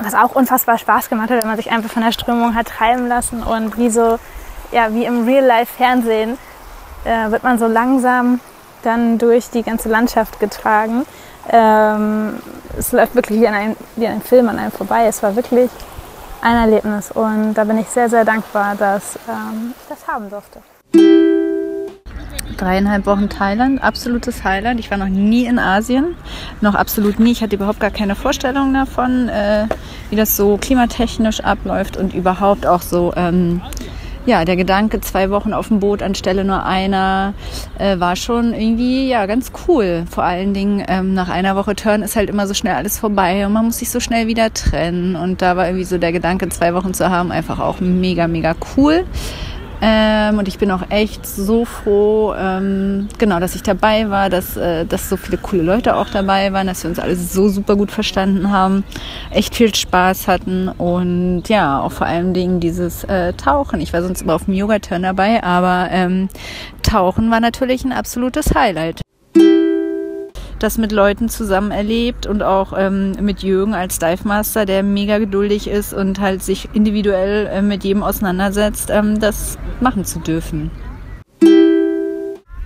was 0.00 0.14
auch 0.14 0.34
unfassbar 0.34 0.78
Spaß 0.78 1.08
gemacht 1.10 1.30
hat, 1.30 1.42
wenn 1.42 1.48
man 1.48 1.56
sich 1.56 1.70
einfach 1.70 1.90
von 1.90 2.02
der 2.02 2.12
Strömung 2.12 2.54
hat 2.54 2.68
treiben 2.68 3.06
lassen 3.06 3.42
und 3.42 3.76
wie 3.76 3.90
so, 3.90 4.18
ja, 4.72 4.94
wie 4.94 5.04
im 5.04 5.24
Real-Life-Fernsehen 5.24 6.38
äh, 7.04 7.30
wird 7.30 7.42
man 7.42 7.58
so 7.58 7.66
langsam 7.66 8.40
dann 8.82 9.18
durch 9.18 9.50
die 9.50 9.62
ganze 9.62 9.88
Landschaft 9.90 10.40
getragen. 10.40 11.04
Ähm, 11.50 12.38
es 12.78 12.92
läuft 12.92 13.14
wirklich 13.14 13.40
wie 13.40 13.48
an, 13.48 13.54
ein, 13.54 13.76
wie 13.96 14.06
ein 14.06 14.22
Film 14.22 14.48
an 14.48 14.58
einem 14.58 14.72
vorbei. 14.72 15.06
Es 15.06 15.22
war 15.22 15.34
wirklich 15.36 15.70
ein 16.42 16.56
Erlebnis 16.56 17.10
und 17.10 17.54
da 17.54 17.64
bin 17.64 17.78
ich 17.78 17.88
sehr, 17.88 18.08
sehr 18.08 18.24
dankbar, 18.24 18.74
dass 18.76 19.16
ähm, 19.28 19.74
ich 19.80 19.88
das 19.88 20.06
haben 20.08 20.30
durfte 20.30 20.60
dreieinhalb 22.60 23.06
Wochen 23.06 23.28
Thailand, 23.28 23.82
absolutes 23.82 24.44
Highlight. 24.44 24.78
Ich 24.78 24.90
war 24.90 24.98
noch 24.98 25.08
nie 25.08 25.46
in 25.46 25.58
Asien, 25.58 26.14
noch 26.60 26.74
absolut 26.74 27.18
nie. 27.18 27.32
Ich 27.32 27.42
hatte 27.42 27.56
überhaupt 27.56 27.80
gar 27.80 27.90
keine 27.90 28.14
Vorstellung 28.14 28.74
davon, 28.74 29.28
äh, 29.28 29.66
wie 30.10 30.16
das 30.16 30.36
so 30.36 30.58
klimatechnisch 30.58 31.40
abläuft 31.40 31.96
und 31.96 32.14
überhaupt 32.14 32.66
auch 32.66 32.82
so. 32.82 33.12
Ähm, 33.16 33.62
ja, 34.26 34.44
der 34.44 34.56
Gedanke, 34.56 35.00
zwei 35.00 35.30
Wochen 35.30 35.52
auf 35.52 35.68
dem 35.68 35.80
Boot 35.80 36.02
anstelle 36.02 36.44
nur 36.44 36.64
einer, 36.64 37.34
äh, 37.78 37.98
war 37.98 38.16
schon 38.16 38.52
irgendwie 38.52 39.08
ja 39.08 39.26
ganz 39.26 39.52
cool. 39.66 40.04
Vor 40.10 40.24
allen 40.24 40.52
Dingen 40.52 40.84
ähm, 40.88 41.14
nach 41.14 41.28
einer 41.28 41.56
Woche 41.56 41.74
Turn 41.74 42.02
ist 42.02 42.16
halt 42.16 42.28
immer 42.28 42.46
so 42.46 42.54
schnell 42.54 42.74
alles 42.74 42.98
vorbei 42.98 43.46
und 43.46 43.52
man 43.52 43.64
muss 43.64 43.78
sich 43.78 43.90
so 43.90 44.00
schnell 44.00 44.26
wieder 44.26 44.52
trennen. 44.52 45.16
Und 45.16 45.42
da 45.42 45.56
war 45.56 45.66
irgendwie 45.66 45.84
so 45.84 45.98
der 45.98 46.12
Gedanke, 46.12 46.48
zwei 46.50 46.74
Wochen 46.74 46.92
zu 46.92 47.08
haben, 47.08 47.32
einfach 47.32 47.58
auch 47.58 47.80
mega, 47.80 48.28
mega 48.28 48.54
cool. 48.76 49.04
Ähm, 49.82 50.38
und 50.38 50.48
ich 50.48 50.58
bin 50.58 50.70
auch 50.70 50.82
echt 50.90 51.26
so 51.26 51.64
froh, 51.64 52.34
ähm, 52.36 53.08
genau, 53.18 53.40
dass 53.40 53.54
ich 53.54 53.62
dabei 53.62 54.10
war, 54.10 54.28
dass, 54.28 54.56
äh, 54.56 54.84
dass 54.84 55.08
so 55.08 55.16
viele 55.16 55.38
coole 55.38 55.62
Leute 55.62 55.96
auch 55.96 56.08
dabei 56.08 56.52
waren, 56.52 56.66
dass 56.66 56.82
wir 56.82 56.90
uns 56.90 56.98
alle 56.98 57.16
so 57.16 57.48
super 57.48 57.76
gut 57.76 57.90
verstanden 57.90 58.50
haben, 58.50 58.84
echt 59.30 59.54
viel 59.54 59.74
Spaß 59.74 60.28
hatten 60.28 60.68
und 60.68 61.48
ja, 61.48 61.80
auch 61.80 61.92
vor 61.92 62.06
allen 62.06 62.34
Dingen 62.34 62.60
dieses 62.60 63.04
äh, 63.04 63.32
Tauchen. 63.32 63.80
Ich 63.80 63.92
war 63.92 64.02
sonst 64.02 64.22
immer 64.22 64.34
auf 64.34 64.44
dem 64.44 64.54
Yoga-Turn 64.54 65.02
dabei, 65.02 65.42
aber 65.42 65.88
ähm, 65.90 66.28
Tauchen 66.82 67.30
war 67.30 67.40
natürlich 67.40 67.84
ein 67.84 67.92
absolutes 67.92 68.54
Highlight 68.54 69.00
das 70.62 70.78
mit 70.78 70.92
Leuten 70.92 71.28
zusammen 71.28 71.70
erlebt 71.70 72.26
und 72.26 72.42
auch 72.42 72.72
ähm, 72.76 73.12
mit 73.20 73.42
Jürgen 73.42 73.74
als 73.74 73.98
Dive 73.98 74.26
Master, 74.26 74.66
der 74.66 74.82
mega 74.82 75.18
geduldig 75.18 75.68
ist 75.68 75.92
und 75.92 76.20
halt 76.20 76.42
sich 76.42 76.68
individuell 76.72 77.46
äh, 77.46 77.62
mit 77.62 77.84
jedem 77.84 78.02
auseinandersetzt, 78.02 78.90
ähm, 78.90 79.18
das 79.20 79.58
machen 79.80 80.04
zu 80.04 80.20
dürfen. 80.20 80.70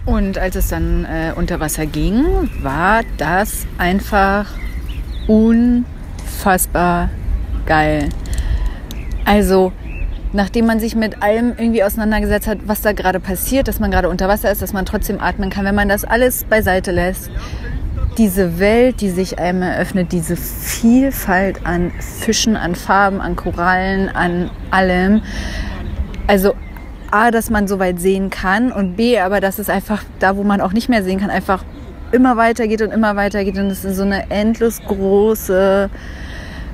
Und 0.05 0.39
als 0.39 0.57
es 0.57 0.69
dann 0.69 1.07
äh, 1.07 1.33
unter 1.35 1.61
Wasser 1.61 1.87
ging, 1.87 2.51
war 2.63 3.03
das 3.17 3.67
einfach 3.79 4.47
unfassbar 5.27 7.09
geil. 7.65 8.11
Also 9.25 9.73
nachdem 10.35 10.67
man 10.67 10.81
sich 10.81 10.97
mit 10.97 11.23
allem 11.23 11.55
irgendwie 11.57 11.85
auseinandergesetzt 11.85 12.49
hat, 12.49 12.59
was 12.67 12.83
da 12.83 12.93
gerade 12.93 13.21
passiert, 13.21 13.69
dass 13.69 13.81
man 13.81 13.91
gerade 13.91 14.09
unter 14.09 14.29
Wasser 14.29 14.51
ist, 14.51 14.61
dass 14.61 14.73
man 14.73 14.85
trotzdem 14.85 15.21
atmen 15.21 15.49
kann, 15.49 15.65
wenn 15.65 15.75
man 15.75 15.89
das 15.89 16.05
alles 16.05 16.45
beiseite 16.45 16.91
lässt, 16.91 17.31
diese 18.19 18.59
Welt, 18.59 19.01
die 19.01 19.11
sich 19.11 19.39
einem 19.39 19.63
eröffnet, 19.63 20.13
diese 20.13 20.37
Vielfalt 20.37 21.65
an 21.65 21.93
Fischen, 22.01 22.57
an 22.57 22.75
Farben, 22.75 23.21
an 23.21 23.37
Korallen, 23.37 24.09
an 24.09 24.51
allem. 24.71 25.23
Also 26.27 26.55
A, 27.11 27.31
dass 27.31 27.51
man 27.51 27.69
so 27.69 27.79
weit 27.79 28.01
sehen 28.01 28.31
kann 28.31 28.73
und 28.73 28.97
B, 28.97 29.19
aber 29.19 29.41
dass 29.41 29.59
es 29.59 29.69
einfach 29.69 30.03
da, 30.19 30.37
wo 30.37 30.43
man 30.43 30.61
auch 30.61 30.73
nicht 30.73 30.89
mehr 30.89 31.03
sehen 31.03 31.21
kann, 31.21 31.31
einfach 31.31 31.65
immer 32.13 32.37
weitergeht 32.37 32.83
und 32.83 32.93
immer 32.93 33.17
weitergeht 33.17 33.59
und 33.59 33.67
es 33.67 33.85
ist 33.85 33.97
so 33.97 34.03
eine 34.03 34.31
endlos 34.31 34.81
große, 34.87 35.91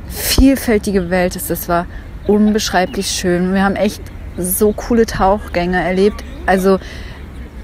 vielfältige 0.09 1.11
Welt 1.11 1.37
ist. 1.37 1.51
Das 1.51 1.69
war 1.69 1.87
unbeschreiblich 2.27 3.11
schön. 3.11 3.55
Wir 3.55 3.65
haben 3.65 3.77
echt 3.77 4.03
so 4.37 4.73
coole 4.73 5.07
Tauchgänge 5.07 5.83
erlebt. 5.83 6.25
Also 6.47 6.79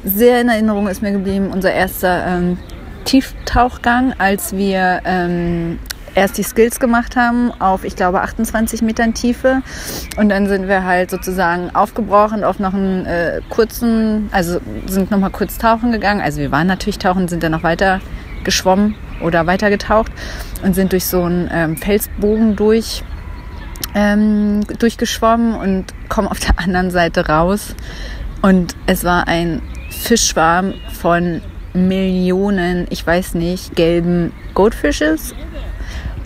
sehr 0.04 0.40
in 0.40 0.48
Erinnerung 0.48 0.88
ist 0.88 1.02
mir 1.02 1.12
geblieben 1.12 1.50
unser 1.52 1.72
erster 1.72 2.26
ähm, 2.26 2.58
Tieftauchgang, 3.06 4.14
als 4.18 4.54
wir 4.54 5.00
ähm, 5.04 5.78
erst 6.16 6.38
die 6.38 6.42
Skills 6.42 6.80
gemacht 6.80 7.14
haben 7.14 7.52
auf, 7.60 7.84
ich 7.84 7.94
glaube, 7.94 8.20
28 8.22 8.82
Metern 8.82 9.14
Tiefe. 9.14 9.62
Und 10.16 10.28
dann 10.30 10.48
sind 10.48 10.66
wir 10.66 10.84
halt 10.84 11.10
sozusagen 11.10 11.74
aufgebrochen 11.74 12.42
auf 12.42 12.58
noch 12.58 12.74
einen 12.74 13.06
äh, 13.06 13.40
kurzen, 13.48 14.28
also 14.32 14.60
sind 14.86 15.10
nochmal 15.10 15.30
kurz 15.30 15.58
tauchen 15.58 15.92
gegangen. 15.92 16.20
Also 16.20 16.40
wir 16.40 16.50
waren 16.50 16.66
natürlich 16.66 16.98
tauchen, 16.98 17.28
sind 17.28 17.42
dann 17.42 17.52
noch 17.52 17.62
weiter 17.62 18.00
geschwommen 18.44 18.96
oder 19.22 19.46
weiter 19.46 19.70
getaucht 19.70 20.10
und 20.64 20.74
sind 20.74 20.92
durch 20.92 21.06
so 21.06 21.22
einen 21.22 21.48
ähm, 21.52 21.76
Felsbogen 21.76 22.56
durch, 22.56 23.04
ähm, 23.94 24.62
durchgeschwommen 24.78 25.54
und 25.54 25.86
kommen 26.08 26.28
auf 26.28 26.40
der 26.40 26.58
anderen 26.58 26.90
Seite 26.90 27.28
raus. 27.28 27.74
Und 28.42 28.74
es 28.86 29.04
war 29.04 29.28
ein 29.28 29.62
Fischschwarm 29.90 30.74
von 30.92 31.40
Millionen, 31.76 32.86
ich 32.90 33.06
weiß 33.06 33.34
nicht, 33.34 33.76
gelben 33.76 34.32
Goldfisches 34.54 35.34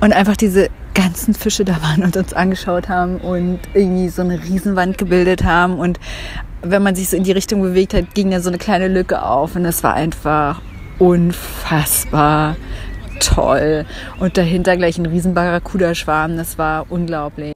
und 0.01 0.13
einfach 0.13 0.37
diese 0.37 0.69
ganzen 0.95 1.35
Fische 1.35 1.65
da 1.65 1.83
waren 1.83 2.03
und 2.03 2.17
uns 2.17 2.33
angeschaut 2.33 2.89
haben 2.89 3.19
und 3.19 3.61
irgendwie 3.75 4.09
so 4.09 4.23
eine 4.23 4.43
Riesenwand 4.43 4.99
gebildet 4.99 5.45
haben. 5.45 5.79
Und 5.79 6.01
wenn 6.63 6.83
man 6.83 6.95
sich 6.95 7.09
so 7.09 7.17
in 7.17 7.25
die 7.25 7.33
Richtung 7.33 7.63
bewegt 7.63 7.95
hat, 7.95 8.15
ging 8.15 8.31
da 8.31 8.41
so 8.41 8.49
eine 8.49 8.59
kleine 8.59 8.89
Lücke 8.89 9.23
auf 9.23 9.57
und 9.57 9.65
es 9.65 9.83
war 9.83 9.95
einfach 9.95 10.61
unfassbar 10.99 12.57
toll. 13.21 13.87
Und 14.19 14.37
dahinter 14.37 14.77
gleich 14.77 14.99
ein 14.99 15.07
riesen 15.07 15.35
Barracuda-Schwarm, 15.35 16.37
das 16.37 16.59
war 16.59 16.87
unglaublich. 16.91 17.55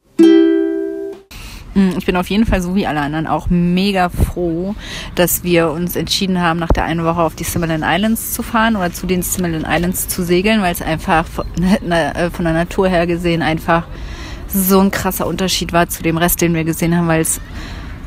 Mm, 1.74 1.90
ich 1.98 2.06
bin 2.06 2.16
auf 2.16 2.28
jeden 2.28 2.46
Fall 2.46 2.62
so 2.62 2.74
wie 2.74 2.86
alle 2.86 3.00
anderen 3.00 3.26
auch 3.26 3.48
mega 3.50 4.08
froh, 4.08 4.74
dass 5.14 5.42
wir 5.42 5.70
uns 5.70 5.96
entschieden 5.96 6.40
haben, 6.40 6.58
nach 6.58 6.68
der 6.68 6.84
einen 6.84 7.04
Woche 7.04 7.20
auf 7.20 7.34
die 7.34 7.44
Similan 7.44 7.84
Islands 7.84 8.32
zu 8.32 8.42
fahren 8.42 8.76
oder 8.76 8.92
zu 8.92 9.06
den 9.06 9.22
Similan 9.22 9.66
Islands 9.68 10.08
zu 10.08 10.22
segeln, 10.22 10.62
weil 10.62 10.72
es 10.72 10.82
einfach 10.82 11.26
von, 11.26 11.46
äh, 11.90 12.30
von 12.30 12.44
der 12.44 12.54
Natur 12.54 12.88
her 12.88 13.06
gesehen 13.06 13.42
einfach 13.42 13.86
so 14.48 14.78
ein 14.78 14.90
krasser 14.90 15.26
Unterschied 15.26 15.72
war 15.72 15.88
zu 15.88 16.02
dem 16.02 16.16
Rest, 16.16 16.40
den 16.40 16.54
wir 16.54 16.64
gesehen 16.64 16.96
haben, 16.96 17.08
weil 17.08 17.22
es 17.22 17.40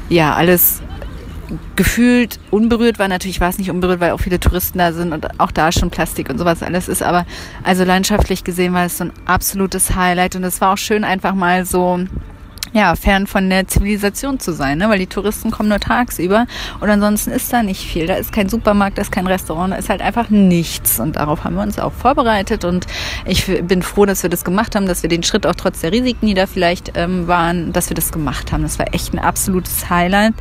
ja 0.10 0.34
alles 0.34 0.82
gefühlt 1.76 2.40
unberührt 2.52 3.00
war. 3.00 3.08
Natürlich 3.08 3.42
war 3.42 3.50
es 3.50 3.58
nicht 3.58 3.70
unberührt, 3.70 4.00
weil 4.00 4.12
auch 4.12 4.20
viele 4.20 4.40
Touristen 4.40 4.80
da 4.80 4.94
sind 4.94 5.14
und 5.14 5.40
auch 5.40 5.52
da 5.52 5.72
schon 5.72 5.90
Plastik 5.90 6.30
und 6.30 6.38
sowas 6.38 6.64
alles 6.64 6.88
ist. 6.88 7.04
Aber 7.04 7.26
also 7.64 7.84
landschaftlich 7.84 8.44
gesehen 8.44 8.74
war 8.74 8.86
es 8.86 8.98
so 8.98 9.06
ein 9.06 9.14
absolutes 9.26 9.96
Highlight 9.96 10.36
und 10.36 10.44
es 10.44 10.62
war 10.62 10.74
auch 10.74 10.78
schön 10.78 11.04
einfach 11.04 11.34
mal 11.34 11.66
so 11.66 12.00
ja, 12.78 12.96
fern 12.96 13.26
von 13.26 13.50
der 13.50 13.68
Zivilisation 13.68 14.40
zu 14.40 14.54
sein, 14.54 14.78
ne? 14.78 14.88
weil 14.88 15.00
die 15.00 15.08
Touristen 15.08 15.50
kommen 15.50 15.68
nur 15.68 15.80
tagsüber 15.80 16.46
und 16.80 16.88
ansonsten 16.88 17.32
ist 17.32 17.52
da 17.52 17.64
nicht 17.64 17.84
viel. 17.90 18.06
Da 18.06 18.14
ist 18.14 18.32
kein 18.32 18.50
Supermarkt, 18.50 19.00
da 19.00 19.02
ist 19.02 19.12
kein 19.12 19.26
Restaurant, 19.26 19.74
da 19.74 19.78
ist 19.78 19.90
halt 19.90 20.02
einfach 20.02 20.30
nichts. 20.30 21.00
Und 21.00 21.16
darauf 21.16 21.44
haben 21.44 21.56
wir 21.56 21.64
uns 21.64 21.80
auch 21.80 21.92
vorbereitet 21.92 22.66
und 22.66 22.86
ich 23.26 23.48
bin 23.64 23.82
froh, 23.82 24.06
dass 24.06 24.22
wir 24.22 24.30
das 24.30 24.46
gemacht 24.46 24.76
haben, 24.76 24.86
dass 24.86 25.02
wir 25.02 25.10
den 25.10 25.24
Schritt 25.24 25.48
auch 25.48 25.56
trotz 25.56 25.82
der 25.82 25.92
Risiken, 25.92 26.28
die 26.28 26.36
da 26.36 26.46
vielleicht 26.46 26.92
ähm, 26.96 27.28
waren, 27.28 27.74
dass 27.74 27.90
wir 27.90 27.96
das 27.96 28.12
gemacht 28.12 28.52
haben. 28.52 28.62
Das 28.62 28.78
war 28.78 28.94
echt 28.94 29.12
ein 29.12 29.20
absolutes 29.20 29.90
Highlight. 29.90 30.36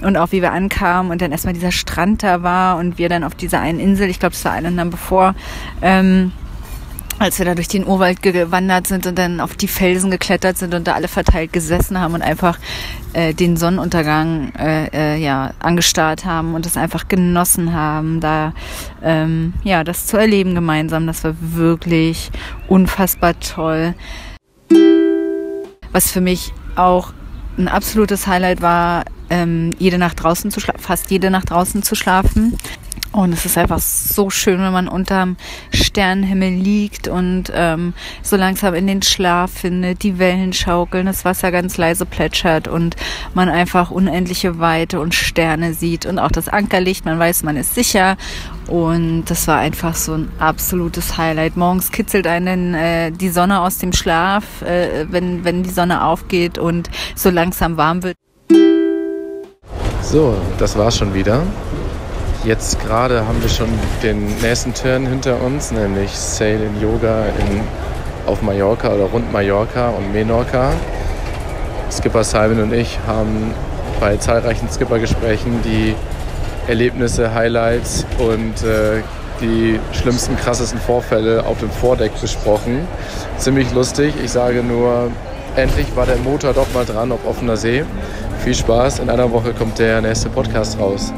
Und 0.00 0.16
auch 0.16 0.30
wie 0.30 0.42
wir 0.42 0.52
ankamen 0.52 1.10
und 1.10 1.20
dann 1.20 1.32
erstmal 1.32 1.54
dieser 1.54 1.72
Strand 1.72 2.22
da 2.22 2.44
war 2.44 2.76
und 2.76 2.98
wir 2.98 3.08
dann 3.08 3.24
auf 3.24 3.34
dieser 3.34 3.58
einen 3.58 3.80
Insel, 3.80 4.08
ich 4.08 4.20
glaube, 4.20 4.36
es 4.36 4.44
war 4.44 4.52
einen 4.52 4.76
dann 4.76 4.90
bevor, 4.90 5.34
ähm, 5.82 6.30
als 7.20 7.38
wir 7.38 7.44
da 7.44 7.54
durch 7.54 7.68
den 7.68 7.86
Urwald 7.86 8.22
gewandert 8.22 8.86
sind 8.86 9.06
und 9.06 9.18
dann 9.18 9.40
auf 9.40 9.54
die 9.54 9.68
Felsen 9.68 10.10
geklettert 10.10 10.56
sind 10.56 10.72
und 10.72 10.86
da 10.86 10.94
alle 10.94 11.06
verteilt 11.06 11.52
gesessen 11.52 12.00
haben 12.00 12.14
und 12.14 12.22
einfach 12.22 12.58
äh, 13.12 13.34
den 13.34 13.58
Sonnenuntergang 13.58 14.54
äh, 14.58 14.86
äh, 14.86 15.16
ja 15.22 15.52
angestarrt 15.58 16.24
haben 16.24 16.54
und 16.54 16.64
das 16.64 16.78
einfach 16.78 17.08
genossen 17.08 17.74
haben, 17.74 18.20
da 18.20 18.54
ähm, 19.02 19.52
ja 19.62 19.84
das 19.84 20.06
zu 20.06 20.16
erleben 20.16 20.54
gemeinsam, 20.54 21.06
das 21.06 21.22
war 21.22 21.34
wirklich 21.38 22.30
unfassbar 22.68 23.38
toll. 23.38 23.94
Was 25.92 26.10
für 26.10 26.22
mich 26.22 26.54
auch 26.74 27.12
ein 27.58 27.68
absolutes 27.68 28.26
Highlight 28.26 28.62
war, 28.62 29.04
ähm, 29.30 29.70
jede 29.78 29.98
Nacht 29.98 30.22
draußen 30.22 30.50
zu 30.50 30.60
schlafen, 30.60 30.80
fast 30.80 31.10
jede 31.10 31.30
Nacht 31.30 31.50
draußen 31.50 31.82
zu 31.82 31.94
schlafen 31.94 32.56
Und 33.12 33.32
es 33.32 33.44
ist 33.44 33.58
einfach 33.58 33.80
so 33.80 34.30
schön, 34.30 34.60
wenn 34.60 34.72
man 34.72 34.86
unterm 34.86 35.36
Sternenhimmel 35.72 36.50
liegt 36.50 37.08
und 37.08 37.50
ähm, 37.52 37.92
so 38.22 38.36
langsam 38.36 38.74
in 38.74 38.86
den 38.86 39.02
Schlaf 39.02 39.50
findet, 39.50 40.04
die 40.04 40.20
Wellen 40.20 40.52
schaukeln, 40.52 41.06
das 41.06 41.24
Wasser 41.24 41.50
ganz 41.50 41.76
leise 41.76 42.06
plätschert 42.06 42.68
und 42.68 42.94
man 43.34 43.48
einfach 43.48 43.90
unendliche 43.90 44.60
Weite 44.60 45.00
und 45.00 45.14
Sterne 45.14 45.74
sieht 45.74 46.06
und 46.06 46.20
auch 46.20 46.30
das 46.30 46.48
Ankerlicht, 46.48 47.04
man 47.04 47.18
weiß, 47.18 47.42
man 47.42 47.56
ist 47.56 47.74
sicher. 47.74 48.16
Und 48.68 49.24
das 49.24 49.48
war 49.48 49.58
einfach 49.58 49.96
so 49.96 50.14
ein 50.14 50.28
absolutes 50.38 51.18
Highlight. 51.18 51.56
Morgens 51.56 51.90
kitzelt 51.90 52.28
einen 52.28 52.74
äh, 52.74 53.10
die 53.10 53.30
Sonne 53.30 53.60
aus 53.60 53.78
dem 53.78 53.92
Schlaf, 53.92 54.62
äh, 54.62 55.06
wenn, 55.10 55.44
wenn 55.44 55.64
die 55.64 55.70
Sonne 55.70 56.04
aufgeht 56.04 56.58
und 56.58 56.88
so 57.16 57.30
langsam 57.30 57.76
warm 57.76 58.04
wird. 58.04 58.16
So, 60.10 60.34
das 60.58 60.76
war's 60.76 60.98
schon 60.98 61.14
wieder. 61.14 61.40
Jetzt 62.42 62.80
gerade 62.80 63.28
haben 63.28 63.40
wir 63.40 63.48
schon 63.48 63.68
den 64.02 64.26
nächsten 64.40 64.74
Turn 64.74 65.06
hinter 65.06 65.40
uns, 65.40 65.70
nämlich 65.70 66.10
Sail 66.10 66.60
in 66.60 66.82
Yoga 66.82 67.26
in, 67.26 67.60
auf 68.26 68.42
Mallorca 68.42 68.88
oder 68.88 69.04
rund 69.04 69.32
Mallorca 69.32 69.90
und 69.90 70.12
Menorca. 70.12 70.72
Skipper 71.92 72.24
Simon 72.24 72.60
und 72.60 72.72
ich 72.72 72.98
haben 73.06 73.54
bei 74.00 74.16
zahlreichen 74.16 74.68
Skippergesprächen 74.68 75.62
die 75.62 75.94
Erlebnisse, 76.66 77.32
Highlights 77.32 78.04
und 78.18 78.64
äh, 78.64 79.02
die 79.40 79.78
schlimmsten, 79.92 80.36
krassesten 80.36 80.80
Vorfälle 80.80 81.46
auf 81.46 81.60
dem 81.60 81.70
Vordeck 81.70 82.20
besprochen. 82.20 82.88
Ziemlich 83.38 83.72
lustig. 83.72 84.12
Ich 84.24 84.32
sage 84.32 84.64
nur, 84.64 85.12
endlich 85.56 85.86
war 85.96 86.06
der 86.06 86.16
Motor 86.16 86.52
doch 86.52 86.72
mal 86.72 86.84
dran 86.84 87.12
auf 87.12 87.26
offener 87.26 87.56
See. 87.56 87.84
Viel 88.44 88.54
Spaß. 88.54 89.00
In 89.00 89.10
einer 89.10 89.30
Woche 89.30 89.52
kommt 89.52 89.78
der 89.78 90.00
nächste 90.00 90.28
Podcast 90.28 90.78
raus. 90.78 91.12